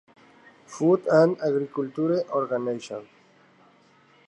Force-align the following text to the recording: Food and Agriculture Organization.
Food 0.65 1.05
and 1.11 1.39
Agriculture 1.39 2.23
Organization. 2.31 3.07